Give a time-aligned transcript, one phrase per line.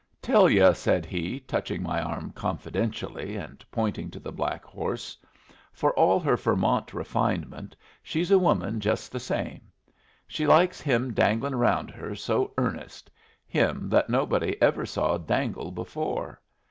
[0.19, 5.15] "Tell yu'," said he, touching my arm confidentially and pointing to the black horse,
[5.71, 9.61] "for all her Vermont refinement she's a woman just the same.
[10.25, 13.11] She likes him dangling round her so earnest
[13.45, 16.41] him that no body ever saw dangle before.